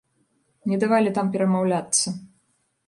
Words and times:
Не 0.71 0.79
давалі 0.83 1.13
там 1.19 1.31
перамаўляцца. 1.37 2.07